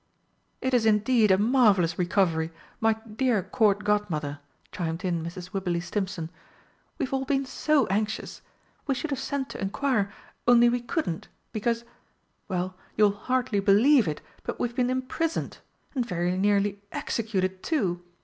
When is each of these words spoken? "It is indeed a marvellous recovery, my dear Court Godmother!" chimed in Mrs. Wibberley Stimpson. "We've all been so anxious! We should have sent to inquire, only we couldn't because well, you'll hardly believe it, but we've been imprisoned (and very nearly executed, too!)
"It 0.61 0.73
is 0.73 0.87
indeed 0.87 1.29
a 1.29 1.37
marvellous 1.37 1.99
recovery, 1.99 2.51
my 2.79 2.93
dear 3.05 3.43
Court 3.43 3.83
Godmother!" 3.83 4.39
chimed 4.71 5.05
in 5.05 5.21
Mrs. 5.23 5.53
Wibberley 5.53 5.79
Stimpson. 5.79 6.31
"We've 6.97 7.13
all 7.13 7.23
been 7.23 7.45
so 7.45 7.85
anxious! 7.85 8.41
We 8.87 8.95
should 8.95 9.11
have 9.11 9.19
sent 9.19 9.49
to 9.49 9.61
inquire, 9.61 10.11
only 10.47 10.69
we 10.69 10.81
couldn't 10.81 11.27
because 11.51 11.85
well, 12.47 12.75
you'll 12.97 13.11
hardly 13.11 13.59
believe 13.59 14.07
it, 14.07 14.21
but 14.41 14.59
we've 14.59 14.75
been 14.75 14.89
imprisoned 14.89 15.59
(and 15.93 16.03
very 16.03 16.35
nearly 16.35 16.81
executed, 16.91 17.61
too!) 17.61 18.01